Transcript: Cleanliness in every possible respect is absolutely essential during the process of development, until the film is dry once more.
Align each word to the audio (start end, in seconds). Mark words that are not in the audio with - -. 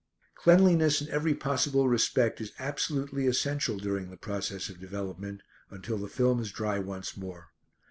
Cleanliness 0.33 0.99
in 0.99 1.09
every 1.09 1.35
possible 1.35 1.87
respect 1.87 2.41
is 2.41 2.53
absolutely 2.57 3.27
essential 3.27 3.77
during 3.77 4.09
the 4.09 4.17
process 4.17 4.67
of 4.67 4.79
development, 4.79 5.41
until 5.69 5.99
the 5.99 6.07
film 6.07 6.39
is 6.39 6.51
dry 6.51 6.79
once 6.79 7.15
more. 7.15 7.51